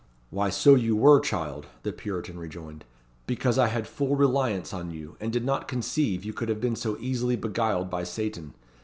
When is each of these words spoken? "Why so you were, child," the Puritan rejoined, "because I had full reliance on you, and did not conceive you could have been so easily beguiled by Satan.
"Why 0.31 0.49
so 0.49 0.73
you 0.73 0.95
were, 0.95 1.19
child," 1.19 1.67
the 1.83 1.93
Puritan 1.93 2.39
rejoined, 2.39 2.85
"because 3.27 3.59
I 3.59 3.67
had 3.67 3.85
full 3.85 4.15
reliance 4.15 4.73
on 4.73 4.89
you, 4.89 5.15
and 5.19 5.31
did 5.31 5.45
not 5.45 5.67
conceive 5.67 6.25
you 6.25 6.33
could 6.33 6.49
have 6.49 6.59
been 6.59 6.75
so 6.75 6.97
easily 6.99 7.35
beguiled 7.35 7.91
by 7.91 8.03
Satan. 8.03 8.55